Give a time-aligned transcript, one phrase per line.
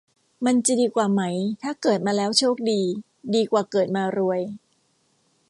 [0.45, 1.21] มันจะดีกว่าไหม
[1.63, 2.81] ถ้าเกิดมาแล้วโชคดี
[3.35, 4.39] ดีกว่าเกิดมารวย